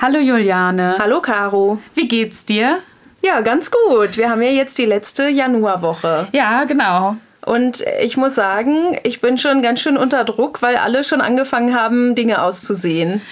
[0.00, 0.96] Hallo Juliane.
[1.00, 1.78] Hallo Caro.
[1.94, 2.78] Wie geht's dir?
[3.20, 4.16] Ja, ganz gut.
[4.16, 6.28] Wir haben ja jetzt die letzte Januarwoche.
[6.30, 7.16] Ja, genau.
[7.44, 11.74] Und ich muss sagen, ich bin schon ganz schön unter Druck, weil alle schon angefangen
[11.74, 13.22] haben, Dinge auszusehen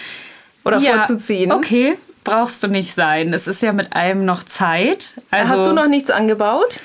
[0.64, 1.52] oder ja, vorzuziehen.
[1.52, 3.32] Okay, brauchst du nicht sein.
[3.32, 5.20] Es ist ja mit allem noch Zeit.
[5.30, 6.80] Also, Hast du noch nichts angebaut?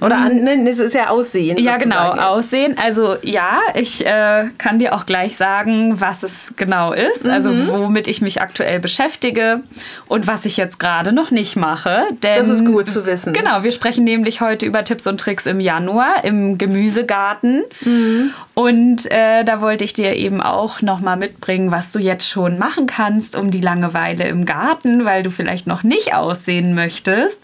[0.00, 1.56] Oder an, ne, es ist ja Aussehen.
[1.56, 2.76] Ja, genau, Aussehen.
[2.82, 7.60] Also ja, ich äh, kann dir auch gleich sagen, was es genau ist, also mhm.
[7.60, 9.62] also womit ich mich aktuell beschäftige
[10.08, 12.02] und was ich jetzt gerade noch nicht mache.
[12.24, 13.32] Denn, das ist gut zu wissen.
[13.32, 17.62] Genau, wir sprechen nämlich heute über Tipps und Tricks im Januar im Gemüsegarten.
[17.82, 18.32] Mhm.
[18.54, 22.86] Und äh, da wollte ich dir eben auch nochmal mitbringen, was du jetzt schon machen
[22.86, 27.42] kannst, um die Langeweile im Garten, weil du vielleicht noch nicht aussehen möchtest,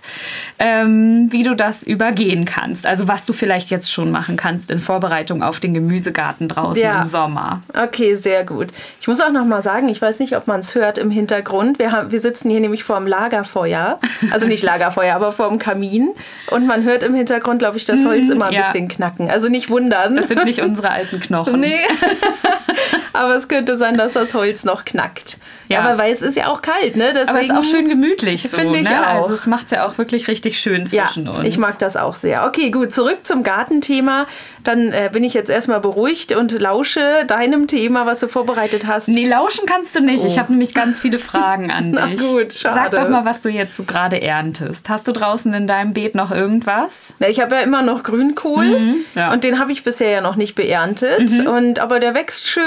[0.58, 2.86] ähm, wie du das übergehen kannst.
[2.86, 7.00] Also was du vielleicht jetzt schon machen kannst in Vorbereitung auf den Gemüsegarten draußen ja.
[7.00, 7.62] im Sommer.
[7.76, 8.68] Okay, sehr gut.
[9.00, 11.78] Ich muss auch nochmal sagen, ich weiß nicht, ob man es hört im Hintergrund.
[11.78, 13.98] Wir, haben, wir sitzen hier nämlich vor dem Lagerfeuer.
[14.30, 16.10] Also nicht Lagerfeuer, aber vor dem Kamin.
[16.50, 18.62] Und man hört im Hintergrund, glaube ich, das Holz immer ein ja.
[18.62, 19.30] bisschen knacken.
[19.30, 20.16] Also nicht wundern.
[20.16, 21.60] Das sind nicht unsere alten Knochen.
[21.70, 21.80] Nee.
[23.12, 25.38] aber es könnte sein, dass das Holz noch knackt.
[25.68, 25.80] Ja.
[25.80, 27.12] Aber weil es ist ja auch kalt, ne?
[27.14, 28.42] Deswegen aber es ist auch schön gemütlich.
[28.42, 29.02] So, Finde ich ne?
[29.02, 29.14] auch.
[29.22, 31.44] Also es macht es ja auch wirklich richtig schön zwischen ja, uns.
[31.44, 32.44] Ich mag das auch sehr.
[32.46, 34.26] Okay, gut, zurück zum Gartenthema.
[34.64, 39.08] Dann äh, bin ich jetzt erstmal beruhigt und lausche deinem Thema, was du vorbereitet hast.
[39.08, 40.24] Nee, lauschen kannst du nicht.
[40.24, 40.26] Oh.
[40.26, 42.20] Ich habe nämlich ganz viele Fragen an dich.
[42.20, 42.74] Na gut, schade.
[42.74, 44.88] Sag doch mal, was du jetzt so gerade erntest.
[44.88, 47.14] Hast du draußen in deinem Beet noch irgendwas?
[47.20, 49.32] Na, ich habe ja immer noch Grünkohl mhm, ja.
[49.32, 51.30] und den habe ich bisher ja noch nicht beerntet.
[51.30, 51.46] Mhm.
[51.46, 52.64] Und, aber der wächst schön.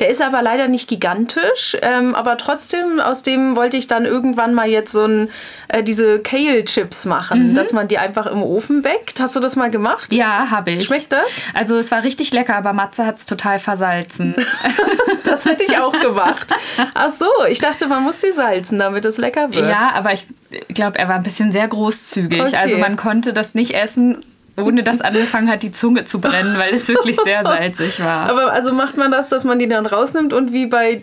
[0.00, 1.76] Der ist aber leider nicht gigantisch.
[1.82, 5.30] Ähm, aber trotzdem, aus dem wollte ich dann irgendwann mal jetzt so ein,
[5.68, 7.54] äh, diese Kale-Chips machen, mhm.
[7.54, 9.20] dass man die einfach im Ofen bäckt.
[9.20, 10.12] Hast du das mal gemacht?
[10.12, 10.86] Ja, habe ich.
[10.86, 11.24] Schmeckt das?
[11.54, 14.34] Also es war richtig lecker, aber Matze hat es total versalzen.
[15.24, 16.52] das hätte ich auch gemacht.
[16.94, 19.68] Ach so, ich dachte, man muss sie salzen, damit es lecker wird.
[19.68, 20.26] Ja, aber ich
[20.68, 22.40] glaube, er war ein bisschen sehr großzügig.
[22.40, 22.56] Okay.
[22.56, 24.24] Also man konnte das nicht essen
[24.56, 28.28] ohne dass angefangen hat, die Zunge zu brennen, weil es wirklich sehr salzig war.
[28.30, 31.02] Aber also macht man das, dass man die dann rausnimmt und wie bei,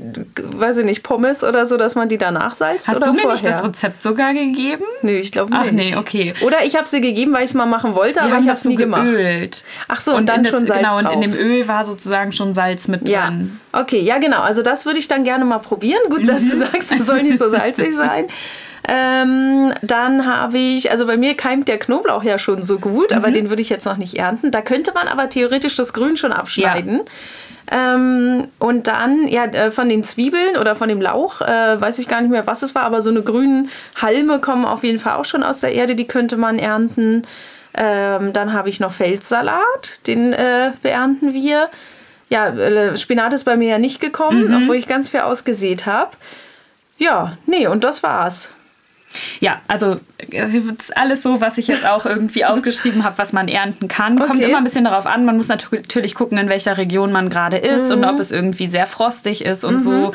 [0.53, 2.87] weiß ich nicht, Pommes oder so, dass man die danach salzt?
[2.87, 3.31] Hast du mir vorher?
[3.31, 4.83] nicht das Rezept sogar gegeben?
[5.01, 5.61] Nö, ich glaube nicht.
[5.67, 6.33] Ach nee, okay.
[6.41, 8.57] Oder ich habe sie gegeben, weil ich es mal machen wollte, Wir aber ich habe
[8.57, 9.03] es nie gemacht.
[9.03, 9.63] Geölt.
[9.87, 11.13] Ach so, und, und dann schon das, Salz Genau, drauf.
[11.15, 13.59] und in dem Öl war sozusagen schon Salz mit dran.
[13.73, 13.81] Ja.
[13.81, 14.41] Okay, ja genau.
[14.41, 16.01] Also das würde ich dann gerne mal probieren.
[16.09, 18.27] Gut, dass du sagst, es soll nicht so salzig sein.
[18.87, 23.17] Ähm, dann habe ich, also bei mir keimt der Knoblauch ja schon so gut, mhm.
[23.17, 24.51] aber den würde ich jetzt noch nicht ernten.
[24.51, 26.97] Da könnte man aber theoretisch das Grün schon abschneiden.
[26.97, 27.03] Ja.
[27.71, 32.07] Ähm, und dann, ja, äh, von den Zwiebeln oder von dem Lauch, äh, weiß ich
[32.07, 33.69] gar nicht mehr, was es war, aber so eine grünen
[34.01, 37.23] Halme kommen auf jeden Fall auch schon aus der Erde, die könnte man ernten.
[37.73, 41.69] Ähm, dann habe ich noch Feldsalat, den äh, beernten wir.
[42.29, 44.63] Ja, äh, Spinat ist bei mir ja nicht gekommen, mhm.
[44.63, 46.11] obwohl ich ganz viel ausgesät habe.
[46.97, 48.51] Ja, nee, und das war's.
[49.39, 49.99] Ja, also
[50.31, 50.61] äh,
[50.95, 54.17] alles so, was ich jetzt auch irgendwie aufgeschrieben habe, was man ernten kann.
[54.17, 54.27] Okay.
[54.27, 55.25] Kommt immer ein bisschen darauf an.
[55.25, 57.97] Man muss natürlich gucken, in welcher Region man gerade ist mhm.
[57.97, 59.81] und ob es irgendwie sehr frostig ist und mhm.
[59.81, 60.11] so.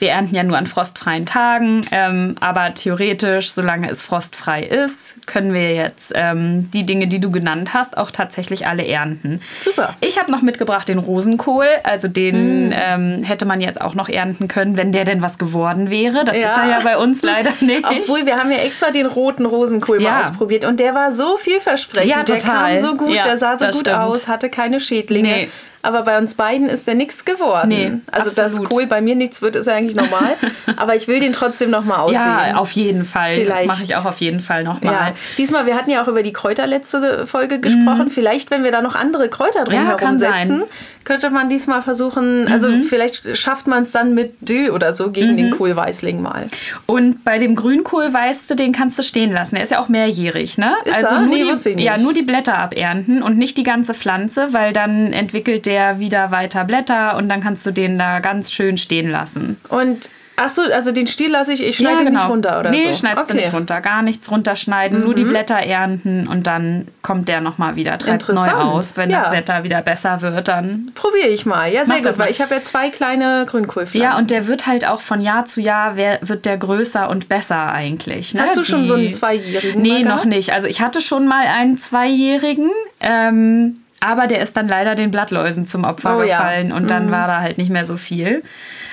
[0.00, 5.52] Wir ernten ja nur an frostfreien Tagen, ähm, aber theoretisch, solange es frostfrei ist, können
[5.52, 9.42] wir jetzt ähm, die Dinge, die du genannt hast, auch tatsächlich alle ernten.
[9.60, 9.94] Super.
[10.00, 12.74] Ich habe noch mitgebracht den Rosenkohl, also den mhm.
[12.74, 16.24] ähm, hätte man jetzt auch noch ernten können, wenn der denn was geworden wäre.
[16.24, 16.46] Das ja.
[16.46, 17.84] ist er ja bei uns leider nicht.
[17.84, 20.12] Obwohl wir haben ja extra den roten Rosenkohl ja.
[20.12, 22.10] mal ausprobiert und der war so vielversprechend.
[22.10, 22.72] Ja, total.
[22.72, 23.98] Der kam so gut, ja, der sah so gut stimmt.
[23.98, 25.28] aus, hatte keine Schädlinge.
[25.28, 25.48] Nee.
[25.82, 27.68] Aber bei uns beiden ist der nichts geworden.
[27.68, 28.62] Nee, also absolut.
[28.62, 30.36] dass Kohl bei mir nichts wird, ist ja eigentlich normal.
[30.76, 32.20] Aber ich will den trotzdem nochmal aussehen.
[32.20, 33.36] Ja, auf jeden Fall.
[33.36, 33.60] Vielleicht.
[33.60, 34.92] Das mache ich auch auf jeden Fall nochmal.
[34.92, 35.12] Ja.
[35.38, 38.04] Diesmal, wir hatten ja auch über die Kräuter letzte Folge gesprochen.
[38.04, 38.10] Mhm.
[38.10, 40.64] Vielleicht, wenn wir da noch andere Kräuter drin ja, herumsetzen,
[41.04, 42.82] könnte man diesmal versuchen, also mhm.
[42.82, 45.36] vielleicht schafft man es dann mit Dill oder so gegen mhm.
[45.36, 46.46] den Kohlweißling mal.
[46.86, 49.56] Und bei dem Grünkohl, weißt du, den kannst du stehen lassen.
[49.56, 50.74] Er ist ja auch mehrjährig, ne?
[50.84, 51.20] Ist also er?
[51.22, 55.12] Nur nee, die, Ja, nur die Blätter abernten und nicht die ganze Pflanze, weil dann
[55.12, 59.56] entwickelt der wieder weiter Blätter und dann kannst du den da ganz schön stehen lassen.
[59.68, 62.20] Und Ach so, also den Stiel lasse ich, ich schneide ja, genau.
[62.20, 62.88] nicht runter oder nee, so?
[62.88, 63.38] Nee, schneidest okay.
[63.38, 63.80] du nicht runter.
[63.82, 65.04] Gar nichts runterschneiden, mhm.
[65.04, 65.30] nur die mhm.
[65.30, 68.96] Blätter ernten und dann kommt der nochmal wieder, treibt neu aus.
[68.96, 69.20] Wenn ja.
[69.20, 70.92] das Wetter wieder besser wird, dann...
[70.94, 71.70] Probiere ich mal.
[71.70, 74.00] Ja, sehr gut, weil ich habe ja zwei kleine Grünkohlpflanzen.
[74.00, 77.72] Ja, und der wird halt auch von Jahr zu Jahr, wird der größer und besser
[77.72, 78.32] eigentlich.
[78.32, 78.42] Ne?
[78.42, 78.88] Hast du schon die...
[78.88, 79.82] so einen Zweijährigen?
[79.82, 80.52] Nee, noch nicht.
[80.52, 85.66] Also ich hatte schon mal einen Zweijährigen, ähm, aber der ist dann leider den Blattläusen
[85.66, 86.76] zum Opfer oh, gefallen ja.
[86.76, 87.10] und dann mhm.
[87.12, 88.42] war da halt nicht mehr so viel.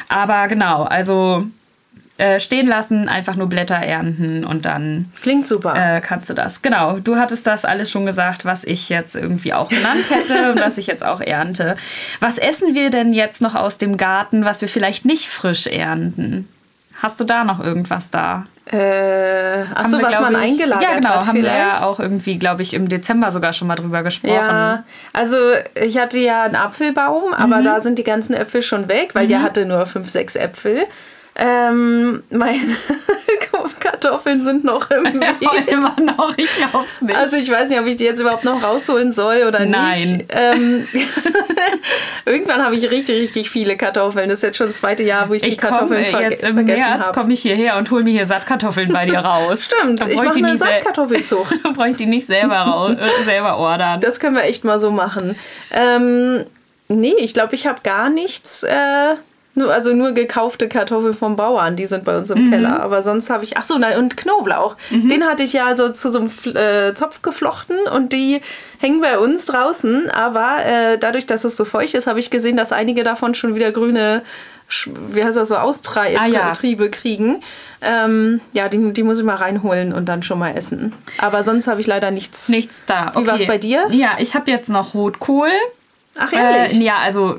[0.09, 1.47] Aber genau, also
[2.17, 5.11] äh, stehen lassen, einfach nur Blätter ernten und dann.
[5.21, 5.75] Klingt super.
[5.75, 6.61] Äh, kannst du das.
[6.63, 10.59] Genau, du hattest das alles schon gesagt, was ich jetzt irgendwie auch genannt hätte und
[10.59, 11.75] was ich jetzt auch ernte.
[12.19, 16.47] Was essen wir denn jetzt noch aus dem Garten, was wir vielleicht nicht frisch ernten?
[17.01, 18.45] Hast du da noch irgendwas da?
[18.71, 21.55] Äh, achso, was man ich, eingelagert Ja, genau, hat haben vielleicht.
[21.55, 24.33] wir ja auch irgendwie, glaube ich, im Dezember sogar schon mal drüber gesprochen.
[24.33, 24.83] Ja,
[25.13, 25.37] also
[25.75, 29.41] ich hatte ja einen Apfelbaum, aber da sind die ganzen Äpfel schon weg, weil der
[29.41, 30.85] hatte nur fünf, sechs Äpfel.
[31.39, 32.59] Ähm, meine
[33.79, 35.67] Kartoffeln sind noch im Beet.
[35.67, 37.15] immer noch, ich glaub's nicht.
[37.15, 40.17] Also ich weiß nicht, ob ich die jetzt überhaupt noch rausholen soll oder Nein.
[40.17, 40.25] nicht.
[40.29, 40.87] Ähm,
[42.25, 44.29] irgendwann habe ich richtig, richtig viele Kartoffeln.
[44.29, 46.43] Das ist jetzt schon das zweite Jahr, wo ich, die ich komme Kartoffeln ver jetzt
[46.43, 49.65] im vergessen März komme ich hierher und hole mir hier Saatkartoffeln bei dir raus.
[49.65, 51.55] Stimmt, ich mache die eine nicht sel- Saatkartoffelzucht.
[51.63, 54.01] Da brauche ich die nicht selber, äh, selber ordern.
[54.01, 55.35] Das können wir echt mal so machen.
[55.71, 56.45] Ähm,
[56.87, 58.63] nee, ich glaube, ich habe gar nichts.
[58.63, 59.15] Äh,
[59.57, 62.37] nur, also nur gekaufte Kartoffeln vom Bauern, die sind bei uns Mhm.
[62.37, 62.79] im Keller.
[62.79, 63.57] Aber sonst habe ich.
[63.57, 64.75] Ach so, nein, und Knoblauch.
[64.91, 68.41] Den hatte ich ja so zu so einem äh, Zopf geflochten und die
[68.79, 70.09] hängen bei uns draußen.
[70.11, 73.55] Aber äh, dadurch, dass es so feucht ist, habe ich gesehen, dass einige davon schon
[73.55, 74.21] wieder grüne.
[75.13, 76.51] Wie heißt das so, Austriebe Ah, ja.
[76.91, 77.41] kriegen.
[77.81, 80.91] Ähm, ja, die, die muss ich mal reinholen und dann schon mal essen.
[81.19, 82.49] Aber sonst habe ich leider nichts.
[82.49, 83.13] Nichts da.
[83.15, 83.85] Wie war's bei dir?
[83.91, 85.47] Ja, ich habe jetzt noch Rotkohl.
[86.19, 86.73] Ach, ehrlich?
[86.79, 87.37] Äh, ja, also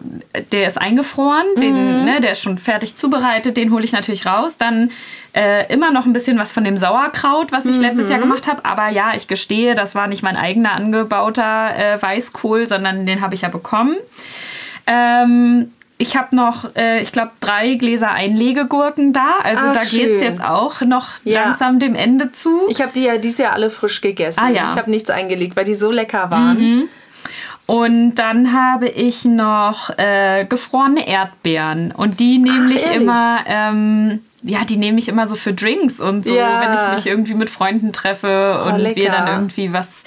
[0.52, 1.60] der ist eingefroren, Mhm.
[1.60, 4.56] den, ne, der ist schon fertig zubereitet, den hole ich natürlich raus.
[4.58, 4.90] Dann
[5.34, 7.82] äh, immer noch ein bisschen was von dem Sauerkraut, was ich Mhm.
[7.82, 8.64] letztes Jahr gemacht habe.
[8.64, 13.34] Aber ja, ich gestehe, das war nicht mein eigener angebauter äh, Weißkohl, sondern den habe
[13.34, 13.96] ich ja bekommen.
[14.86, 19.26] Ähm, ich habe noch, äh, ich glaube, drei Gläser Einlegegurken da.
[19.42, 21.42] Also Ach, da geht es jetzt auch noch Ja.
[21.44, 22.60] langsam dem Ende zu.
[22.68, 24.40] Ich habe die ja dieses Jahr alle frisch gegessen.
[24.40, 24.64] Ah, ja.
[24.64, 24.68] Mhm.
[24.70, 26.88] Ich habe nichts eingelegt, weil die so lecker waren.
[27.68, 31.92] Und dann habe ich noch äh, gefrorene Erdbeeren.
[31.92, 36.26] Und die nehme ich immer, ähm, ja, die nehme ich immer so für Drinks und
[36.26, 36.62] so, Ja.
[36.62, 39.12] wenn ich mich irgendwie mit Freunden treffe Oh, und wir lecker.
[39.12, 40.04] dann irgendwie was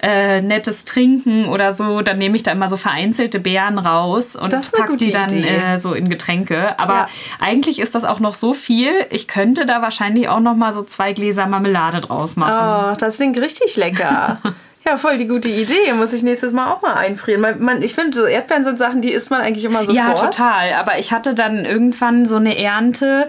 [0.00, 4.50] äh, Nettes trinken oder so, dann nehme ich da immer so vereinzelte Beeren raus und
[4.52, 6.78] pack die dann äh, so in Getränke.
[6.78, 7.06] Aber Ja.
[7.40, 8.92] eigentlich ist das auch noch so viel.
[9.10, 12.92] Ich könnte da wahrscheinlich auch noch mal so zwei Gläser Marmelade draus machen.
[12.92, 14.38] Oh, das klingt richtig lecker.
[14.86, 15.92] ja, voll die gute Idee.
[15.94, 17.40] Muss ich nächstes Mal auch mal einfrieren.
[17.40, 19.96] Man, man, ich finde, so Erdbeeren sind Sachen, die isst man eigentlich immer sofort.
[19.96, 20.72] Ja, total.
[20.74, 23.28] Aber ich hatte dann irgendwann so eine Ernte,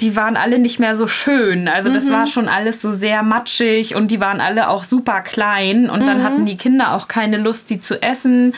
[0.00, 1.68] die waren alle nicht mehr so schön.
[1.68, 2.12] Also das Mhm.
[2.12, 5.88] war schon alles so sehr matschig und die waren alle auch super klein.
[5.88, 6.06] Und Mhm.
[6.06, 8.52] dann hatten die Kinder auch keine Lust, die zu essen.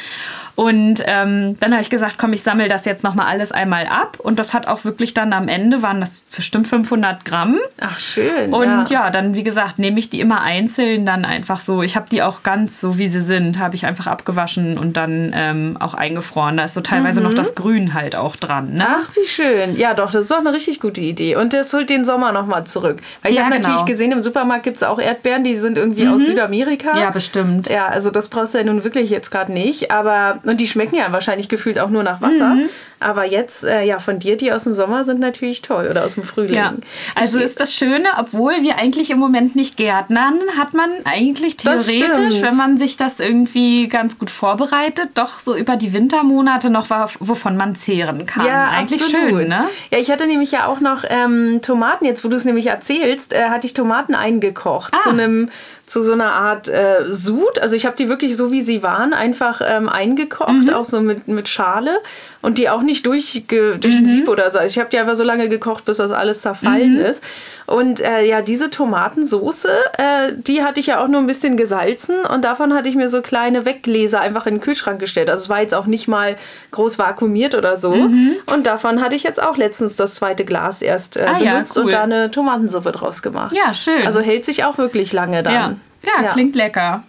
[0.57, 4.19] Und ähm, dann habe ich gesagt, komm, ich sammle das jetzt nochmal alles einmal ab.
[4.21, 7.59] Und das hat auch wirklich dann am Ende, waren das bestimmt 500 Gramm.
[7.81, 8.53] Ach, schön.
[8.55, 11.83] Und ja, dann, wie gesagt, nehme ich die immer einzeln dann einfach so.
[11.83, 15.33] Ich habe die auch ganz so, wie sie sind, habe ich einfach abgewaschen und dann
[15.35, 16.57] ähm, auch eingefroren.
[16.57, 18.75] Da ist so teilweise noch das Grün halt auch dran.
[18.75, 18.87] Ne?
[18.89, 19.77] Ach, wie schön.
[19.77, 21.37] Ja, doch, das ist doch eine richtig gute Idee.
[21.37, 22.99] Und das holt den Sommer nochmal zurück.
[23.23, 23.69] Weil ich Ja, habe genau.
[23.69, 23.73] Mhm.
[23.75, 26.99] natürlich gesehen, im Supermarkt gibt es auch Erdbeeren, die sind irgendwie aus Südamerika.
[26.99, 27.69] Ja, bestimmt.
[27.69, 29.91] Ja, also das brauchst du ja nun wirklich jetzt gerade nicht.
[29.91, 32.55] Aber, und die schmecken ja wahrscheinlich gefühlt auch nur nach Wasser.
[32.55, 32.69] Mhm.
[33.01, 36.15] Aber jetzt, äh, ja, von dir, die aus dem Sommer sind natürlich toll oder aus
[36.15, 36.55] dem Frühling.
[36.55, 36.73] Ja,
[37.15, 42.41] also ist das Schöne, obwohl wir eigentlich im Moment nicht gärtnern, hat man eigentlich theoretisch,
[42.41, 46.89] wenn man sich das irgendwie ganz gut vorbereitet, doch so über die Wintermonate noch
[47.19, 48.47] wovon man zehren kann.
[48.47, 49.29] Ja, eigentlich absolut.
[49.29, 49.65] schön, ne?
[49.91, 53.33] Ja, ich hatte nämlich ja auch noch ähm, Tomaten, jetzt wo du es nämlich erzählst,
[53.33, 55.03] äh, hatte ich Tomaten eingekocht Ah.
[55.03, 55.49] zu einem
[55.87, 57.59] zu so einer Art äh, Sud.
[57.61, 60.71] Also ich habe die wirklich so wie sie waren einfach ähm, eingekocht, Mhm.
[60.71, 61.99] auch so mit, mit Schale
[62.45, 64.01] und die auch nicht durchge durch Mhm.
[64.01, 64.59] ein Sieb oder so.
[64.59, 66.99] Also ich habe die einfach so lange gekocht, bis das alles zerfallen Mhm.
[67.01, 67.23] ist.
[67.67, 72.17] Und äh, ja, diese Tomatensoße, äh, die hatte ich ja auch nur ein bisschen gesalzen
[72.33, 75.31] und davon hatte ich mir so kleine Weggläser einfach in den Kühlschrank gestellt.
[75.31, 76.37] Also es war jetzt auch nicht mal
[76.73, 77.95] groß vakuumiert oder so.
[77.95, 78.37] Mhm.
[78.53, 81.77] Und davon hatte ich jetzt auch letztens das zweite Glas erst äh, Ah ja, benutzt
[81.79, 81.85] cool.
[81.85, 83.55] und da eine Tomatensuppe draus gemacht.
[83.57, 84.05] Ja, schön.
[84.07, 85.55] Also hält sich auch wirklich lange dann.
[85.55, 86.23] Ja.
[86.23, 87.03] Ja, klingt lecker.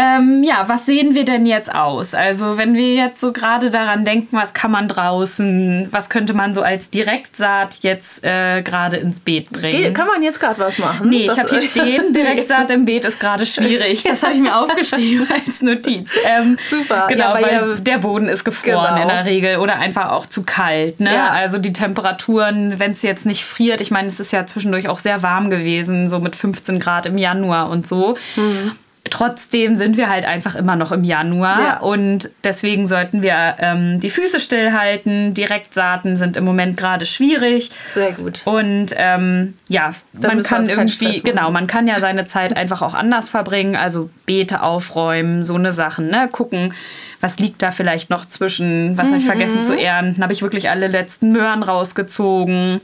[0.00, 2.14] Ähm, ja, was sehen wir denn jetzt aus?
[2.14, 6.54] Also, wenn wir jetzt so gerade daran denken, was kann man draußen, was könnte man
[6.54, 9.82] so als Direktsaat jetzt äh, gerade ins Beet bringen?
[9.82, 11.08] Ge- Kann man jetzt gerade was machen?
[11.10, 14.04] Nee, ich Das- habe hier stehen, Direktsaat im Beet ist gerade schwierig.
[14.04, 16.12] Das habe ich mir aufgeschrieben als Notiz.
[16.24, 17.06] Ähm, Super.
[17.08, 19.02] Genau, Ja, weil weil ja- der Boden ist gefroren Genau.
[19.02, 21.00] in der Regel oder einfach auch zu kalt.
[21.00, 21.12] Ne?
[21.12, 21.30] Ja.
[21.30, 25.00] Also die Temperaturen, wenn es jetzt nicht friert, ich meine, es ist ja zwischendurch auch
[25.00, 28.16] sehr warm gewesen, so mit 15 Grad im Januar und so.
[28.36, 28.72] Mhm.
[29.10, 31.78] Trotzdem sind wir halt einfach immer noch im Januar Ja.
[31.80, 35.34] und deswegen sollten wir ähm, die Füße stillhalten.
[35.34, 37.70] Direktsaaten sind im Moment gerade schwierig.
[37.90, 38.42] Sehr gut.
[38.46, 42.94] Und ähm, ja, Da man kann irgendwie, genau, man kann ja seine Zeit einfach auch
[42.94, 43.76] anders verbringen.
[43.76, 46.28] Also Beete aufräumen, so eine Sachen, ne?
[46.30, 46.74] Gucken,
[47.20, 49.62] was liegt da vielleicht noch zwischen, was habe ich vergessen Mhm.
[49.62, 52.80] zu ernten, habe ich wirklich alle letzten Möhren rausgezogen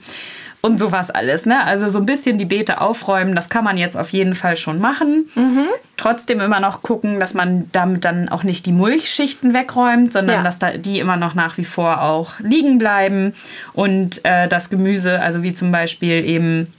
[0.65, 1.63] und sowas alles, ne?
[1.63, 4.79] Also so ein bisschen die Beete aufräumen, das kann man jetzt auf jeden Fall schon
[4.79, 5.29] machen.
[5.35, 5.67] Mhm.
[5.99, 10.43] Trotzdem immer noch gucken, dass man damit dann auch nicht die Mulchschichten wegräumt, sondern Ja.
[10.43, 13.35] dass da die immer noch nach wie vor auch liegen bleiben
[13.75, 16.73] und äh, das Gemüse, also wie zum Beispiel eben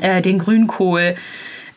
[0.00, 1.14] äh, den Grünkohl,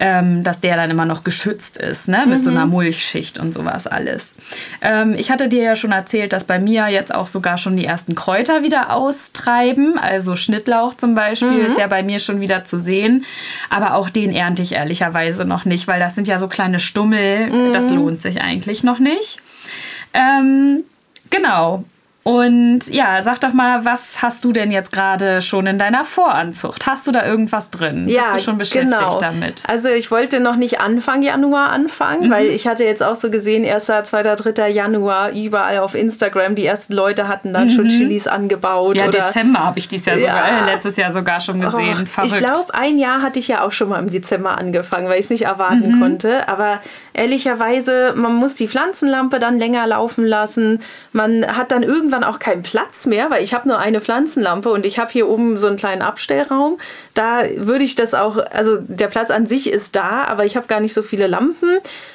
[0.05, 2.25] ähm, dass der dann immer noch geschützt ist, ne?
[2.27, 4.35] mit so einer Mulchschicht und sowas alles.
[4.81, 7.85] Ähm, ich hatte dir ja schon erzählt, dass bei mir jetzt auch sogar schon die
[7.85, 9.97] ersten Kräuter wieder austreiben.
[9.97, 13.23] Also Schnittlauch zum Beispiel ist ja bei mir schon wieder zu sehen.
[13.69, 17.71] Aber auch den ernte ich ehrlicherweise noch nicht, weil das sind ja so kleine Stummel.
[17.71, 19.39] Das lohnt sich eigentlich noch nicht.
[20.13, 20.83] Ähm,
[21.29, 21.85] genau.
[22.23, 26.87] Und ja, sag doch mal, was hast du denn jetzt gerade schon in deiner Voranzucht?
[26.87, 28.05] Hast du da irgendwas drin?
[28.05, 29.17] Bist du schon beschäftigt genau.
[29.19, 29.61] damit?
[29.67, 32.31] Also ich wollte noch nicht Anfang Januar anfangen, Mhm.
[32.31, 34.69] weil ich hatte jetzt auch so gesehen, 1., 2., 3.
[34.69, 38.93] Januar überall auf Instagram, die ersten Leute hatten dann schon Chilis angebaut.
[38.93, 38.99] Mhm.
[39.01, 40.65] Ja, oder Dezember habe ich dies Jahr sogar, Ja.
[40.67, 42.07] äh, letztes Jahr sogar schon gesehen.
[42.17, 45.19] Oh, ich glaube, ein Jahr hatte ich ja auch schon mal im Dezember angefangen, weil
[45.19, 45.99] ich es nicht erwarten Mhm.
[45.99, 46.47] konnte.
[46.47, 46.79] Aber
[47.13, 50.79] ehrlicherweise, man muss die Pflanzenlampe dann länger laufen lassen.
[51.11, 54.85] Man hat dann irgendwann auch keinen Platz mehr, weil ich habe nur eine Pflanzenlampe und
[54.85, 56.77] ich habe hier oben so einen kleinen Abstellraum.
[57.13, 60.67] Da würde ich das auch, also der Platz an sich ist da, aber ich habe
[60.67, 61.69] gar nicht so viele Lampen.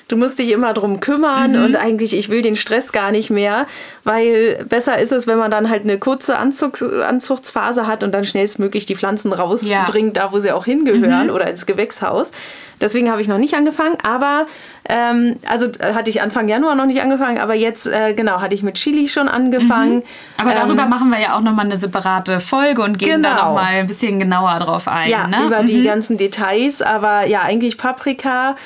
[0.09, 1.64] Du musst dich immer drum kümmern Mhm.
[1.64, 3.67] und eigentlich, ich will den Stress gar nicht mehr,
[4.05, 8.25] weil besser ist es, wenn man dann halt eine kurze Anzugs Anzuchtsphase hat und dann
[8.25, 12.33] schnellstmöglich die Pflanzen rausbringt, da wo sie auch hingehören oder ins Gewächshaus.
[12.80, 14.47] Deswegen habe ich noch nicht angefangen, aber
[14.88, 18.54] ähm, also äh, hatte ich Anfang Januar noch nicht angefangen, aber jetzt äh, genau hatte
[18.54, 20.02] ich mit Chili schon angefangen.
[20.37, 23.44] Aber darüber Ähm, machen wir ja auch nochmal eine separate Folge und gehen da Genau.
[23.49, 25.11] nochmal ein bisschen genauer drauf ein.
[25.11, 25.47] ja, ne?
[25.47, 28.56] über die ganzen Details, aber ja, eigentlich Paprika.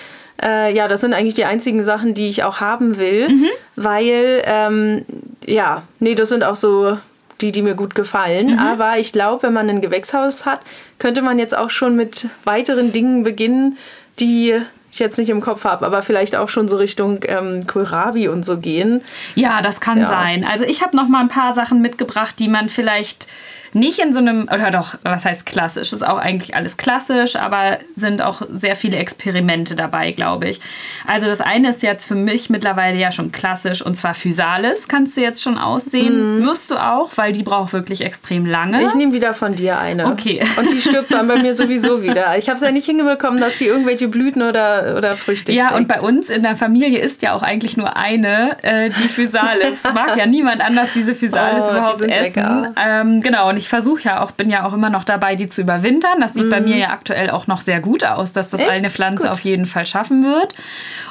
[0.42, 3.28] Äh, ja, das sind eigentlich die einzigen Sachen, die ich auch haben will,
[3.76, 5.04] weil, ähm,
[5.46, 6.98] ja, nee, das sind auch so
[7.40, 8.58] die, die mir gut gefallen.
[8.58, 10.60] Aber ich glaube, wenn man ein Gewächshaus hat,
[10.98, 13.76] könnte man jetzt auch schon mit weiteren Dingen beginnen,
[14.20, 14.60] die
[14.92, 18.44] ich jetzt nicht im Kopf habe, aber vielleicht auch schon so Richtung ähm, Kohlrabi und
[18.44, 19.02] so gehen.
[19.34, 20.06] Ja, das kann Ja.
[20.06, 20.44] sein.
[20.44, 23.26] Also ich habe noch mal ein paar Sachen mitgebracht, die man vielleicht
[23.74, 25.92] nicht in so einem, oder doch, was heißt klassisch?
[25.92, 30.60] Ist auch eigentlich alles klassisch, aber sind auch sehr viele Experimente dabei, glaube ich.
[31.06, 34.88] Also das eine ist jetzt für mich mittlerweile ja schon klassisch und zwar Physalis.
[34.88, 36.44] Kannst du jetzt schon aussehen.
[36.44, 38.78] Wirst du auch, weil die braucht wirklich extrem lange.
[38.78, 38.86] Mhm.
[38.86, 40.06] Ich nehme wieder von dir eine.
[40.06, 40.42] Okay.
[40.58, 42.36] Und die stirbt dann bei mir sowieso wieder.
[42.38, 45.80] Ich habe es ja nicht hingebekommen, dass sie irgendwelche Blüten oder, oder Früchte Ja, kriegt.
[45.80, 49.82] und bei uns in der Familie ist ja auch eigentlich nur eine, äh, die Physalis.
[49.94, 52.68] Mag ja niemand anders diese Physalis Oh, die überhaupt sind essen.
[52.82, 55.60] Ähm, genau, und ich versuche ja auch, bin ja auch immer noch dabei, die zu
[55.60, 56.20] überwintern.
[56.20, 58.66] Das sieht bei mir ja aktuell auch noch sehr gut aus, dass das Mhm.
[58.66, 58.76] Echt?
[58.78, 59.30] eine Pflanze Gut.
[59.30, 60.52] auf jeden Fall schaffen wird.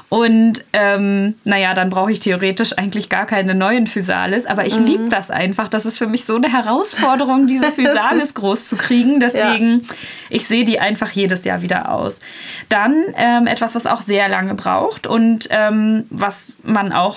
[0.10, 4.46] Und ähm, naja, dann brauche ich theoretisch eigentlich gar keine neuen Physalis.
[4.46, 4.68] Aber Mhm.
[4.68, 5.70] ich liebe das einfach.
[5.70, 9.22] Das ist für mich so eine Herausforderung, diese Physalis groß zu kriegen.
[9.22, 9.88] Deswegen,
[10.30, 12.20] ich sehe die einfach jedes Jahr wieder aus.
[12.68, 17.16] Dann ähm, etwas, was auch sehr lange braucht und ähm, was man auch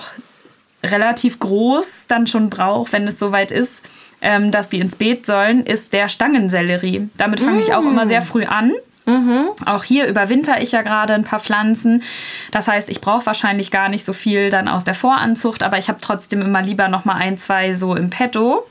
[0.83, 3.81] relativ groß dann schon braucht, wenn es soweit ist,
[4.21, 7.09] ähm, dass die ins Beet sollen, ist der Stangensellerie.
[7.17, 8.73] Damit fange ich auch immer sehr früh an.
[9.65, 12.03] Auch hier überwinter ich ja gerade ein paar Pflanzen.
[12.51, 15.89] Das heißt, ich brauche wahrscheinlich gar nicht so viel dann aus der Voranzucht, aber ich
[15.89, 18.65] habe trotzdem immer lieber noch mal ein, zwei so im Petto.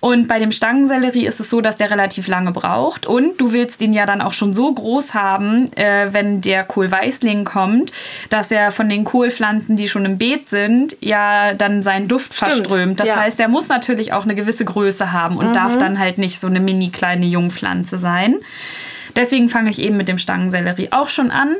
[0.00, 3.06] Und bei dem Stangensellerie ist es so, dass der relativ lange braucht.
[3.06, 7.44] Und du willst ihn ja dann auch schon so groß haben, äh, wenn der Kohlweißling
[7.44, 7.92] kommt,
[8.28, 13.00] dass er von den Kohlpflanzen, die schon im Beet sind, ja dann seinen Duft verströmt.
[13.00, 13.16] Das ja.
[13.16, 16.48] heißt, der muss natürlich auch eine gewisse Größe haben und darf dann halt nicht so
[16.48, 18.36] eine mini kleine Jungpflanze sein.
[19.16, 21.54] Deswegen fange ich eben mit dem Stangensellerie auch schon an.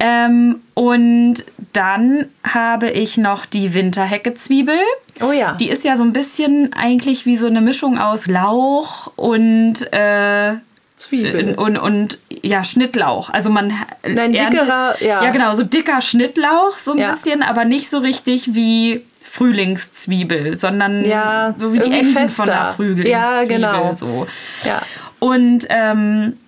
[0.00, 1.34] Ähm, und
[1.72, 4.78] dann habe ich noch die Winterheckezwiebel.
[5.20, 5.52] Oh ja.
[5.52, 10.54] Die ist ja so ein bisschen eigentlich wie so eine Mischung aus Lauch und, äh,
[10.96, 11.54] Zwiebeln.
[11.56, 13.28] und, und ja, Schnittlauch.
[13.30, 13.70] Also man
[14.02, 15.22] Ein erntet- dickerer, ja.
[15.24, 17.10] Ja, genau, so dicker Schnittlauch so ein Ja.
[17.10, 22.36] bisschen, aber nicht so richtig wie Frühlingszwiebel, sondern Ja, so wie die Enden fester.
[22.36, 23.10] von der Frühlingszwiebel.
[23.10, 23.92] Ja, genau.
[23.92, 24.26] So.
[24.64, 24.80] Ja.
[25.18, 26.38] Und ähm,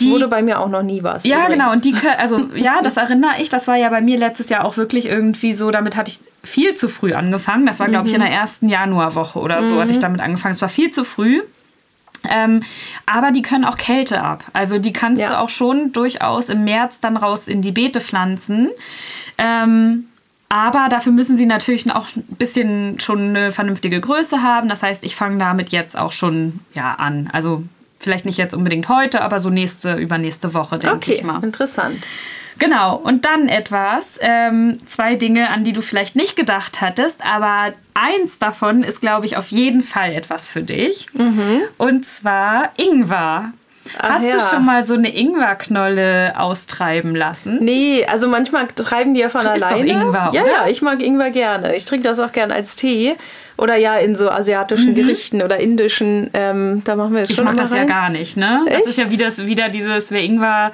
[0.00, 1.24] die Wurde bei mir auch noch nie was.
[1.24, 1.54] ja, übrigens.
[1.54, 1.72] genau.
[1.72, 3.48] Und die, also ja, das erinnere ich.
[3.48, 5.70] Das war ja bei mir letztes Jahr auch wirklich irgendwie so.
[5.70, 7.66] Damit hatte ich viel zu früh angefangen.
[7.66, 8.24] Das war, glaube ich, in Mhm.
[8.26, 10.54] der ersten Januarwoche oder so hatte ich damit angefangen.
[10.54, 11.40] Es war viel zu früh.
[12.30, 12.62] Ähm,
[13.06, 14.44] aber die können auch Kälte ab.
[14.52, 15.28] Also die kannst Ja.
[15.30, 18.68] du auch schon durchaus im März dann raus in die Beete pflanzen.
[19.38, 20.04] Ähm,
[20.48, 24.68] aber dafür müssen sie natürlich auch ein bisschen schon eine vernünftige Größe haben.
[24.68, 27.28] Das heißt, ich fange damit jetzt auch schon ja, an.
[27.32, 27.64] Also
[28.02, 31.42] vielleicht nicht jetzt unbedingt heute, aber so nächste, übernächste Woche, denke Okay, ich mal.
[31.42, 32.04] interessant.
[32.58, 37.72] Genau, und dann etwas, ähm, zwei Dinge, an die du vielleicht nicht gedacht hattest, aber
[37.94, 41.06] eins davon ist, glaube ich, auf jeden Fall etwas für dich.
[41.78, 43.52] Und zwar Ingwer.
[43.98, 44.40] Ach Hast du ja.
[44.50, 47.58] schon mal so eine Ingwerknolle austreiben lassen?
[47.60, 49.90] Nee, also manchmal treiben die ja von Du isst doch alleine.
[49.90, 50.50] Ingwer, ja, oder?
[50.50, 51.74] ja, ich mag Ingwer gerne.
[51.76, 53.14] Ich trinke das auch gerne als Tee.
[53.58, 56.30] Oder ja, in so asiatischen Gerichten oder indischen.
[56.32, 57.32] Ähm, da machen wir es Mhm.
[57.32, 57.86] Ich schon mag das ja rein.
[57.86, 58.60] gar nicht, ne?
[58.66, 58.86] Das Echt?
[58.86, 60.72] ist ja wieder, wieder dieses, wer Ingwer,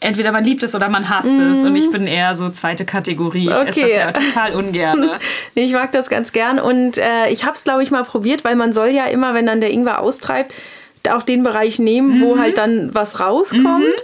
[0.00, 1.64] entweder man liebt es oder man hasst es.
[1.64, 3.48] Und ich bin eher so zweite Kategorie.
[3.48, 3.82] Ich esse das Mhm.
[3.84, 3.96] Okay.
[3.96, 5.10] ja total ungern.
[5.54, 8.54] Ich mag das ganz gern und äh, ich habe es, glaube ich, mal probiert, weil
[8.56, 10.52] man soll ja immer, wenn dann der Ingwer austreibt,
[11.10, 12.20] auch den Bereich nehmen, Mhm.
[12.22, 13.94] wo halt dann was rauskommt.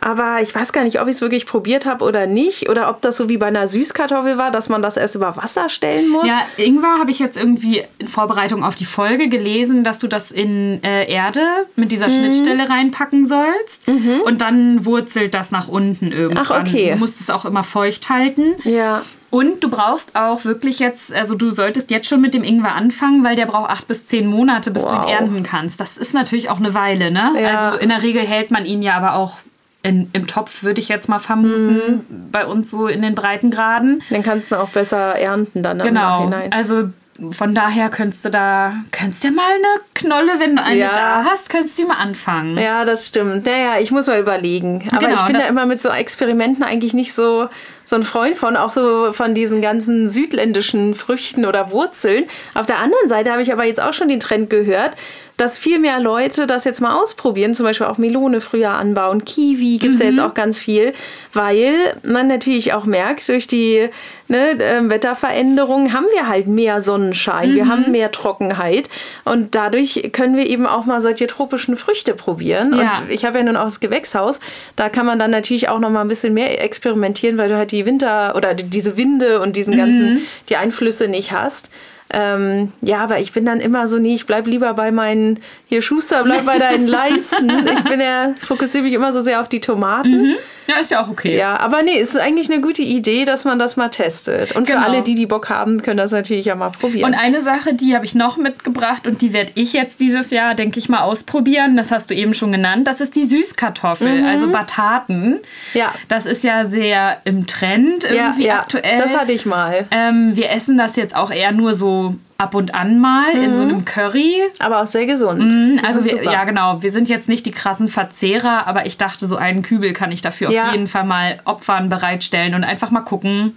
[0.00, 2.68] Aber ich weiß gar nicht, ob ich es wirklich probiert habe oder nicht.
[2.68, 5.68] Oder ob das so wie bei einer Süßkartoffel war, dass man das erst über Wasser
[5.68, 6.24] stellen muss.
[6.24, 10.30] Ja, Ingwer habe ich jetzt irgendwie in Vorbereitung auf die Folge gelesen, dass du das
[10.30, 11.40] in äh, Erde
[11.74, 11.88] mit Mhm.
[11.88, 13.88] dieser Schnittstelle reinpacken sollst
[14.24, 16.46] und dann wurzelt das nach unten irgendwann.
[16.48, 16.90] Ach, okay.
[16.92, 18.54] Du musst es auch immer feucht halten.
[18.62, 19.02] ja.
[19.30, 23.22] Und du brauchst auch wirklich jetzt, also du solltest jetzt schon mit dem Ingwer anfangen,
[23.24, 25.10] weil der braucht acht bis zehn Monate, bis du ihn Wow.
[25.10, 25.78] ernten kannst.
[25.80, 27.32] Das ist natürlich auch eine Weile, ne?
[27.38, 27.48] Ja.
[27.70, 29.38] Also in der Regel hält man ihn ja aber auch
[29.82, 31.74] in, im Topf, würde ich jetzt mal vermuten,
[32.08, 32.30] Mhm.
[32.32, 34.02] bei uns so in den Breitengraden.
[34.10, 36.24] Dann kannst du auch besser ernten dann im Genau.
[36.24, 36.52] Nachhinein.
[36.52, 36.88] Also
[37.32, 40.92] von daher könntest du da, könntest du ja mal eine Knolle, wenn du eine Ja.
[40.92, 42.56] da hast, könntest du mal anfangen.
[42.56, 43.46] Ja, das stimmt.
[43.46, 44.86] Naja, ich muss mal überlegen.
[44.92, 47.48] Aber Genau, ich bin da immer mit so Experimenten eigentlich nicht so,
[47.84, 52.24] so ein Freund von, auch so von diesen ganzen südländischen Früchten oder Wurzeln.
[52.54, 54.92] Auf der anderen Seite habe ich aber jetzt auch schon den Trend gehört,
[55.38, 59.78] dass viel mehr Leute das jetzt mal ausprobieren, zum Beispiel auch Melone früher anbauen, Kiwi
[59.78, 60.12] gibt es ja Mhm.
[60.12, 60.92] jetzt auch ganz viel,
[61.32, 63.88] weil man natürlich auch merkt, durch die
[64.30, 67.68] ne, äh, Wetterveränderungen haben wir halt mehr Sonnenschein, wir Mhm.
[67.70, 68.90] haben mehr Trockenheit
[69.24, 72.76] und dadurch können wir eben auch mal solche tropischen Früchte probieren.
[72.78, 72.98] Ja.
[72.98, 74.40] Und ich habe ja nun auch das Gewächshaus,
[74.76, 77.70] da kann man dann natürlich auch noch mal ein bisschen mehr experimentieren, weil du halt
[77.72, 81.70] die Winter oder die- diese Winde und diesen ganzen, die Einflüsse nicht hast.
[82.10, 85.82] Ähm, ja, aber ich bin dann immer so, nee, ich bleib lieber bei meinen, hier
[85.82, 87.50] Schuster, bleib bei deinen Leisten.
[87.68, 90.36] Ich bin ja, fokussiere mich immer so sehr auf die Tomaten.
[90.68, 91.36] Ja, ist ja auch okay.
[91.36, 94.54] Ja, aber nee, es ist eigentlich eine gute Idee, dass man das mal testet.
[94.54, 94.80] Und Genau.
[94.80, 97.06] für alle, die die Bock haben, können das natürlich ja mal probieren.
[97.12, 100.54] Und eine Sache, die habe ich noch mitgebracht und die werde ich jetzt dieses Jahr,
[100.54, 101.76] denke ich mal, ausprobieren.
[101.76, 102.86] Das hast du eben schon genannt.
[102.86, 105.40] Das ist die Süßkartoffel, also Bataten.
[105.74, 105.94] Ja.
[106.08, 108.98] Das ist ja sehr im Trend irgendwie aktuell.
[108.98, 109.86] Das hatte ich mal.
[109.90, 113.64] ähm, wir essen das jetzt auch eher nur so ab und an mal in so
[113.64, 114.36] einem Curry.
[114.60, 115.52] Aber auch sehr gesund.
[115.52, 119.26] Die Also wir, ja genau, wir sind jetzt nicht die krassen Verzehrer, aber ich dachte,
[119.26, 120.66] so einen Kübel kann ich dafür Ja.
[120.68, 123.56] auf jeden Fall mal opfern, bereitstellen und einfach mal gucken,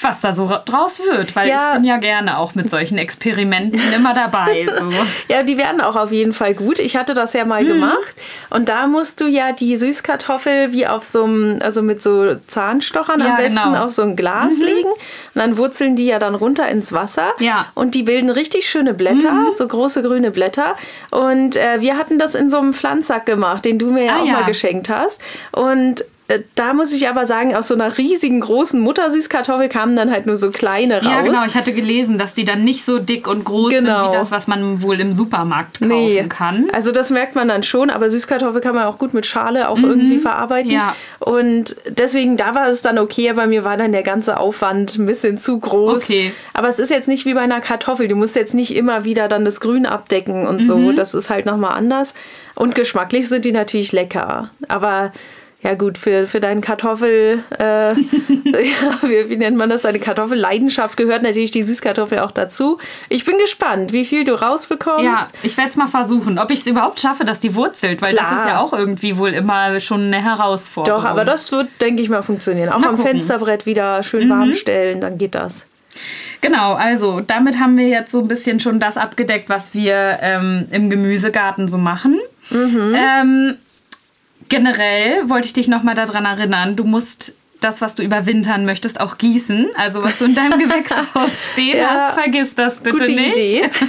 [0.00, 1.34] was da so draus wird.
[1.36, 1.68] Weil Ja.
[1.70, 4.66] ich bin ja gerne auch mit solchen Experimenten immer dabei.
[4.78, 4.90] So.
[5.28, 6.78] Ja, die werden auch auf jeden Fall gut.
[6.78, 7.68] Ich hatte das ja mal Mhm.
[7.68, 8.14] gemacht.
[8.50, 13.20] Und da musst du ja die Süßkartoffel wie auf so einem, also mit so Zahnstochern
[13.20, 13.84] Ja, am besten genau.
[13.84, 14.88] auf so ein Glas legen.
[14.90, 14.96] Und
[15.34, 17.28] dann wurzeln die ja dann runter ins Wasser.
[17.38, 17.58] Ja.
[17.58, 17.64] Mhm.
[17.82, 20.76] Und die bilden richtig schöne Blätter, so große grüne Blätter.
[21.10, 24.20] Und äh, wir hatten das in so einem Pflanzsack gemacht, den du mir ja Ah,
[24.22, 25.20] auch mal geschenkt hast.
[25.52, 26.04] Und
[26.54, 30.36] da muss ich aber sagen, aus so einer riesigen großen Muttersüßkartoffel kamen dann halt nur
[30.36, 31.04] so kleine raus.
[31.12, 31.44] Ja, genau.
[31.46, 34.04] Ich hatte gelesen, dass die dann nicht so dick und groß Genau.
[34.04, 36.68] sind wie das, was man wohl im Supermarkt kaufen Nee, kann.
[36.72, 39.76] also das merkt man dann schon, aber Süßkartoffel kann man auch gut mit Schale auch
[39.78, 40.68] irgendwie verarbeiten.
[40.70, 40.74] Mhm.
[40.74, 40.96] Ja.
[41.18, 45.04] Und deswegen, da war es dann okay, aber mir war dann der ganze Aufwand ein
[45.04, 46.04] bisschen zu groß.
[46.04, 46.32] Okay.
[46.54, 48.08] Aber es ist jetzt nicht wie bei einer Kartoffel.
[48.08, 50.78] Du musst jetzt nicht immer wieder dann das Grün abdecken und so.
[50.78, 50.96] Mhm.
[50.96, 52.14] Das ist halt nochmal anders.
[52.54, 54.50] Und geschmacklich sind die natürlich lecker.
[54.68, 55.12] Aber
[55.64, 59.86] ja gut, für, für deinen Kartoffel, äh, ja, wie, wie nennt man das?
[59.86, 62.78] Eine Kartoffelleidenschaft gehört natürlich die Süßkartoffel auch dazu.
[63.08, 65.04] Ich bin gespannt, wie viel du rausbekommst.
[65.04, 68.14] Ja, ich werde es mal versuchen, ob ich es überhaupt schaffe, dass die wurzelt, weil
[68.14, 68.38] das Klar.
[68.38, 71.02] ist ja auch irgendwie wohl immer schon eine Herausforderung.
[71.02, 72.68] Doch, aber das wird, denke ich mal, funktionieren.
[72.68, 73.12] Auch Mal am gucken.
[73.12, 75.66] Fensterbrett wieder schön warm stellen, dann geht das.
[76.42, 80.66] Genau, also damit haben wir jetzt so ein bisschen schon das abgedeckt, was wir ähm,
[80.70, 82.20] im Gemüsegarten so machen.
[82.52, 83.56] Ähm,
[84.48, 89.16] generell wollte ich dich nochmal daran erinnern, du musst das, was du überwintern möchtest, auch
[89.16, 89.68] gießen.
[89.76, 93.36] Also was du in deinem Gewächshaus stehen Ja, hast, vergiss das bitte Gute nicht.
[93.36, 93.70] Idee.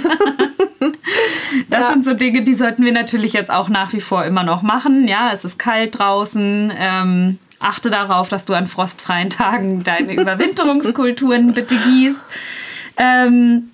[1.70, 1.92] Das Ja.
[1.92, 5.08] sind so Dinge, die sollten wir natürlich jetzt auch nach wie vor immer noch machen.
[5.08, 6.72] Ja, es ist kalt draußen.
[6.78, 12.22] Ähm, achte darauf, dass du an frostfreien Tagen deine Überwinterungskulturen bitte gießt.
[12.98, 13.70] Ähm,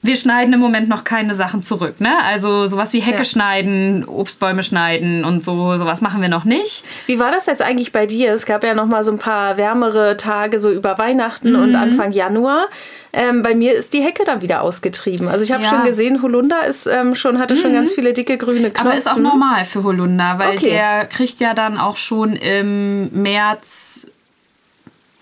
[0.00, 2.10] wir schneiden im Moment noch keine Sachen zurück, ne?
[2.24, 3.24] Also sowas wie Hecke Ja.
[3.24, 6.84] schneiden, Obstbäume schneiden und so, sowas machen wir noch nicht.
[7.06, 8.32] Wie war das jetzt eigentlich bei dir?
[8.32, 11.76] Es gab ja noch mal so ein paar wärmere Tage so über Weihnachten und Mhm.
[11.76, 12.68] Anfang Januar.
[13.12, 15.26] Ähm, bei mir ist die Hecke dann wieder ausgetrieben.
[15.28, 15.72] Also ich habe Ja.
[15.72, 15.76] Mhm.
[15.76, 18.86] schon gesehen, Holunder ist ähm, schon hatte schon ganz viele dicke grüne Knospen.
[18.86, 20.70] Aber ist auch normal für Holunder, weil Okay.
[20.70, 24.12] der kriegt ja dann auch schon im März.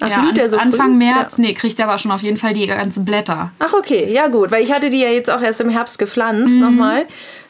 [0.01, 0.63] Ach, ja, blüht der so früh?
[0.65, 1.43] Anfang März, Ja.
[1.45, 3.51] nee, kriegt er aber schon auf jeden Fall die ganzen Blätter.
[3.59, 6.55] Ach okay, ja gut, weil ich hatte die ja jetzt auch erst im Herbst gepflanzt
[6.57, 6.61] Mhm.
[6.61, 7.07] nochmal.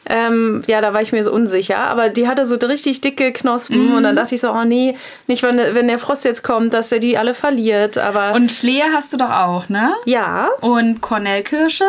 [0.09, 3.91] Ähm, ja, da war ich mir so unsicher, aber die hatte so richtig dicke Knospen
[3.91, 4.19] und dann Mhm.
[4.19, 4.95] dachte ich so, oh nee,
[5.27, 8.85] nicht wenn, wenn der Frost jetzt kommt, dass er die alle verliert, aber Und Schlehe
[8.93, 9.91] hast du doch auch, ne?
[10.05, 11.83] ja, Und Kornellkirsche?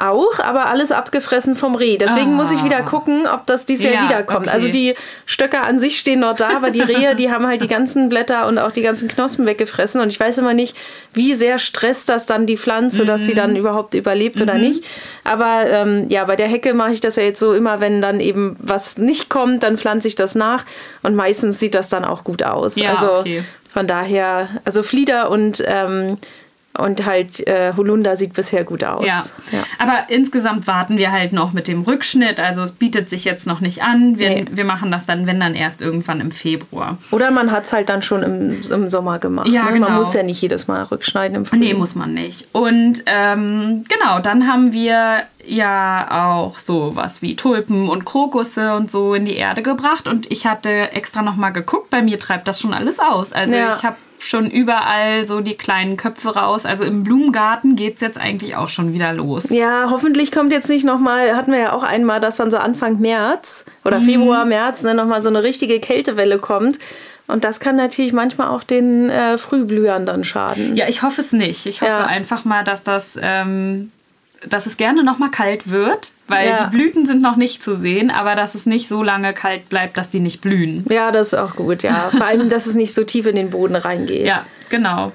[0.00, 1.96] Auch, aber alles abgefressen vom Reh.
[1.98, 2.36] Deswegen Ah.
[2.36, 4.46] muss ich wieder gucken, ob das dieses Jahr Ja, wiederkommt.
[4.46, 4.50] okay.
[4.54, 4.94] Also die
[5.26, 8.46] Stöcker an sich stehen noch da, aber die Rehe, die haben halt die ganzen Blätter
[8.46, 10.00] und auch die ganzen Knospen weggefressen.
[10.00, 10.76] Und ich weiß immer nicht,
[11.14, 13.36] wie sehr stresst das dann die Pflanze, dass sie Mhm.
[13.36, 14.84] dann überhaupt überlebt oder nicht.
[15.24, 18.20] Aber ähm, ja, bei der Hecke mache ich das ja jetzt so immer, wenn dann
[18.20, 20.64] eben was nicht kommt, dann pflanze ich das nach.
[21.02, 22.76] Und meistens sieht das dann auch gut aus.
[22.76, 23.44] Ja, also okay.
[23.72, 26.18] von daher, also Flieder und ähm,
[26.78, 29.04] und halt äh, Holunder sieht bisher gut aus.
[29.04, 29.24] Ja.
[29.50, 29.64] ja.
[29.78, 32.38] Aber insgesamt warten wir halt noch mit dem Rückschnitt.
[32.38, 34.18] Also es bietet sich jetzt noch nicht an.
[34.18, 34.44] Wir, Nee.
[34.52, 36.96] wir machen das dann, wenn dann erst irgendwann im Februar.
[37.10, 39.48] Oder man hat es halt dann schon im, im Sommer gemacht.
[39.48, 39.72] Ja, ne?
[39.72, 39.88] genau.
[39.88, 41.68] Man muss ja nicht jedes Mal rückschneiden im Frühling.
[41.72, 42.46] Nee, muss man nicht.
[42.52, 48.90] Und ähm, genau, dann haben wir ja auch so was wie Tulpen und Krokusse und
[48.92, 50.06] so in die Erde gebracht.
[50.06, 53.32] Und ich hatte extra noch mal geguckt, bei mir treibt das schon alles aus.
[53.32, 53.74] Also Ja.
[53.76, 56.66] ich habe schon überall so die kleinen Köpfe raus.
[56.66, 59.50] Also im Blumengarten geht es jetzt eigentlich auch schon wieder los.
[59.50, 63.00] Ja, hoffentlich kommt jetzt nicht nochmal, hatten wir ja auch einmal, dass dann so Anfang
[63.00, 64.04] März oder Mhm.
[64.04, 66.78] Februar, März ne, nochmal so eine richtige Kältewelle kommt.
[67.28, 70.74] Und das kann natürlich manchmal auch den äh, Frühblühern dann schaden.
[70.76, 71.64] Ja, ich hoffe es nicht.
[71.66, 72.04] Ich hoffe Ja.
[72.06, 73.92] einfach mal, dass das, ähm,
[74.48, 76.64] dass es gerne noch mal kalt wird, weil Ja.
[76.64, 79.98] die Blüten sind noch nicht zu sehen, aber dass es nicht so lange kalt bleibt,
[79.98, 80.84] dass die nicht blühen.
[80.88, 82.10] Ja, das ist auch gut, ja.
[82.10, 84.26] Vor allem, dass es nicht so tief in den Boden reingeht.
[84.26, 85.12] Ja, genau.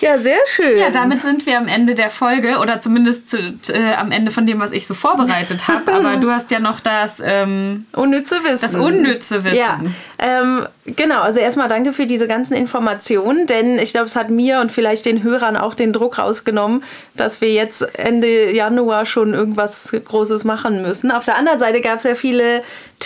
[0.00, 0.78] Ja, sehr schön.
[0.78, 4.46] Ja, damit sind wir am Ende der Folge oder zumindest zu, äh, am Ende von
[4.46, 5.92] dem, was ich so vorbereitet habe.
[5.92, 8.60] Aber du hast ja noch das, ähm, Unnütze Wissen.
[8.60, 9.56] das unnütze Wissen.
[9.56, 9.80] Ja,
[10.18, 11.20] ähm, genau.
[11.22, 15.04] Also erstmal danke für diese ganzen Informationen, denn ich glaube, es hat mir und vielleicht
[15.04, 16.82] den Hörern auch den Druck rausgenommen,
[17.16, 21.10] dass wir jetzt Ende Januar schon irgendwas Großes machen müssen.
[21.10, 22.62] Auf der anderen Seite gab es ja viele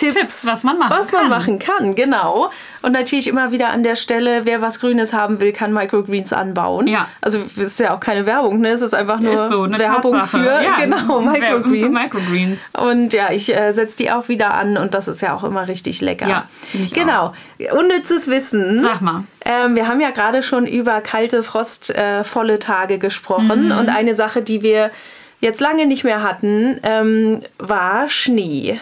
[0.09, 1.29] Tipps, Tipps, was man machen was man kann.
[1.29, 1.95] machen kann.
[1.95, 2.49] Genau.
[2.81, 6.87] Und natürlich immer wieder an der Stelle, wer was Grünes haben will, kann Microgreens anbauen.
[6.87, 7.07] Ja.
[7.21, 8.69] Also es ist ja auch keine Werbung, ne?
[8.69, 10.39] Es ist einfach nur Ist so eine Werbung Tatsache.
[10.39, 11.81] für ja, genau Microgreens.
[11.83, 12.69] Für Microgreens.
[12.73, 15.67] Und ja, ich äh, setze die auch wieder an und das ist ja auch immer
[15.67, 16.27] richtig lecker.
[16.27, 16.45] Ja,
[16.93, 17.33] Genau.
[17.77, 18.81] Unnützes Wissen.
[18.81, 19.23] Sag mal.
[19.45, 23.65] Ähm, wir haben ja gerade schon über kalte, frostvolle Tage gesprochen.
[23.67, 23.71] Mhm.
[23.77, 24.91] Und eine Sache, die wir
[25.39, 28.79] jetzt lange nicht mehr hatten, ähm, war Schnee.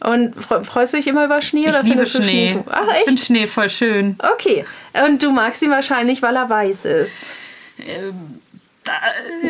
[0.00, 1.60] Und fre- freust du dich immer über Schnee?
[1.60, 2.52] Ich oder liebe findest du Schnee.
[2.54, 2.64] gut?
[2.70, 3.04] Ach, Ich echt?
[3.04, 4.18] finde Schnee voll schön.
[4.34, 4.64] Okay.
[5.06, 7.32] Und du magst ihn wahrscheinlich, weil er weiß ist.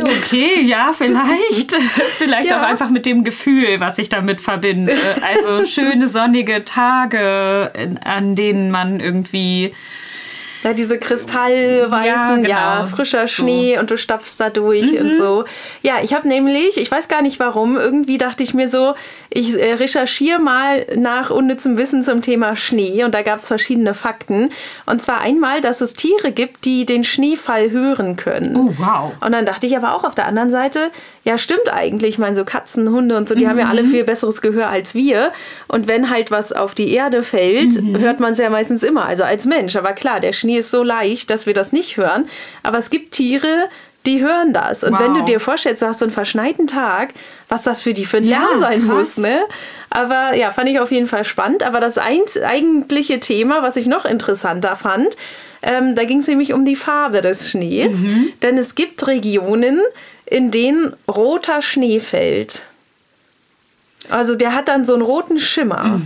[0.03, 1.73] Okay, ja, vielleicht.
[2.19, 2.59] vielleicht Ja.
[2.61, 4.97] auch einfach mit dem Gefühl, was ich damit verbinde.
[5.23, 7.73] Also schöne sonnige Tage,
[8.05, 9.75] an denen man irgendwie.
[10.65, 12.97] Ja, diese kristallweißen, ja, Ja, genau.
[12.97, 13.35] frischer So.
[13.43, 15.45] Schnee und du stapfst da durch und so.
[15.83, 18.95] Ja, ich habe nämlich, ich weiß gar nicht warum, irgendwie dachte ich mir so,
[19.31, 23.95] ich äh, recherchiere mal nach unnützem Wissen zum Thema Schnee und da gab es verschiedene
[23.95, 24.51] Fakten.
[24.87, 28.57] Und zwar einmal, dass es Tiere gibt, die den Schneefall hören können.
[28.57, 29.13] Oh, wow.
[29.21, 30.91] Und dann dachte ich aber auch auf der anderen Seite,
[31.25, 32.11] ja, stimmt eigentlich.
[32.15, 34.95] Ich meine, so Katzen, Hunde und so, die haben ja alle viel besseres Gehör als
[34.95, 35.33] wir.
[35.69, 39.25] Und wenn halt was auf die Erde fällt, hört man es ja meistens immer, also
[39.25, 39.75] als Mensch.
[39.77, 42.27] Aber klar, der Schnee ist so leicht, dass wir das nicht hören.
[42.63, 43.69] Aber es gibt Tiere,
[44.07, 44.85] die hören das.
[44.85, 45.01] Und Wow.
[45.01, 47.15] wenn du dir vorstellst, du hast so einen verschneiten Tag,
[47.49, 49.17] was das für die für ein Ja, Lärm sein krass.
[49.17, 49.41] muss, ne?
[49.91, 51.63] Aber ja, fand ich auf jeden Fall spannend.
[51.63, 55.17] Aber das eigentliche Thema, was ich noch interessanter fand,
[55.63, 58.03] ähm, da ging es nämlich um die Farbe des Schnees.
[58.03, 58.33] Mhm.
[58.43, 59.81] Denn es gibt Regionen,
[60.27, 62.65] in denen roter Schnee fällt.
[64.11, 66.01] Also der hat dann so einen roten Schimmer.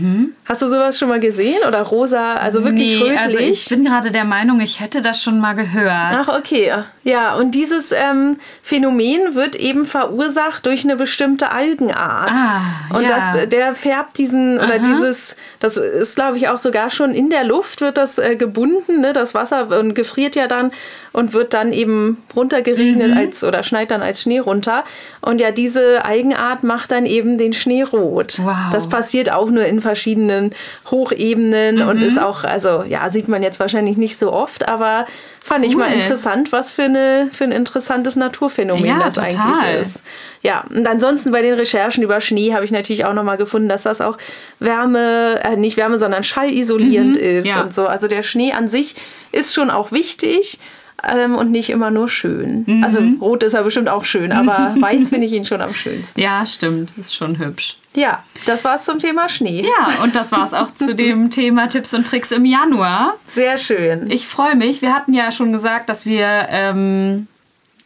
[0.44, 1.58] Hast du sowas schon mal gesehen?
[1.66, 2.98] Oder rosa, also wirklich Mhm.
[3.00, 3.20] nee, rötlich?
[3.20, 6.14] also ich bin gerade der Meinung, ich hätte das schon mal gehört.
[6.14, 6.72] Ach, okay.
[7.04, 12.30] Ja, und dieses ähm, Phänomen wird eben verursacht durch eine bestimmte Algenart.
[12.34, 13.08] Ah, und ja.
[13.08, 17.44] das, der färbt diesen, oder dieses, das ist, glaube ich, auch sogar schon in der
[17.44, 19.12] Luft wird das äh, gebunden, ne?
[19.12, 20.70] das Wasser und gefriert ja dann
[21.12, 23.16] und wird dann eben runtergeregnet Mhm.
[23.16, 24.84] als, oder schneit dann als Schnee runter.
[25.20, 28.38] Und ja, diese Algenart macht dann eben den Schnee rot.
[28.42, 28.54] Wow.
[28.72, 30.52] Das passiert auch nur in verschiedenen
[30.90, 31.88] Hochebenen Mhm.
[31.88, 35.06] und ist auch, also ja, sieht man jetzt wahrscheinlich nicht so oft, aber
[35.40, 39.30] Fand ich mal interessant, was für, eine, für ein interessantes Naturphänomen Ja, das total.
[39.30, 40.02] eigentlich ist.
[40.42, 43.84] Ja, und ansonsten bei den Recherchen über Schnee habe ich natürlich auch nochmal gefunden, dass
[43.84, 44.18] das auch
[44.60, 47.62] Wärme, äh, nicht Wärme, sondern schallisolierend ist ja.
[47.62, 47.86] und so.
[47.86, 48.94] Also der Schnee an sich
[49.32, 50.58] ist schon auch wichtig.
[51.06, 52.82] Ähm, und nicht immer nur schön.
[52.82, 56.20] Also rot ist er bestimmt auch schön, aber weiß finde ich ihn schon am schönsten.
[56.20, 56.92] Ja, stimmt.
[56.98, 57.76] Ist schon hübsch.
[57.94, 59.62] Ja, das war's zum Thema Schnee.
[59.64, 63.14] Ja, und das war's auch zu dem Thema Tipps und Tricks im Januar.
[63.28, 64.10] Sehr schön.
[64.10, 64.82] Ich freue mich.
[64.82, 67.28] Wir hatten ja schon gesagt, dass wir ähm,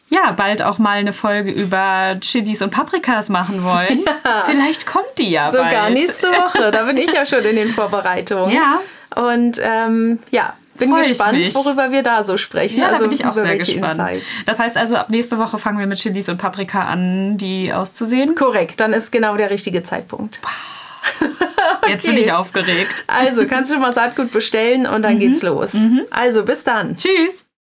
[0.09, 4.05] ja bald auch mal eine Folge über Chilis und Paprikas machen wollen.
[4.45, 5.93] Vielleicht kommt die ja Sogar bald.
[5.93, 6.71] nächste Woche.
[6.71, 8.55] Da bin ich ja schon in den Vorbereitungen.
[8.55, 8.79] Ja.
[9.15, 12.79] Und ähm, ja, bin Freu gespannt, worüber wir da so sprechen.
[12.79, 13.93] Ja, also da bin ich auch über sehr welche gespannt.
[13.99, 14.25] Insights.
[14.45, 18.35] Das heißt also, ab nächste Woche fangen wir mit Chilis und Paprika an, die auszusehen.
[18.35, 20.39] Korrekt, dann ist genau der richtige Zeitpunkt.
[21.87, 22.21] Jetzt bin Okay.
[22.21, 23.03] ich aufgeregt.
[23.07, 25.75] Also kannst du mal Saatgut bestellen und dann geht's los.
[26.11, 26.95] Also bis dann.
[26.97, 27.45] Tschüss.